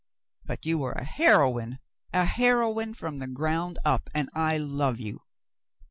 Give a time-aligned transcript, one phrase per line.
[0.43, 1.77] "But you were a heroine—
[2.11, 5.19] a heroine from the ground up, and I love you."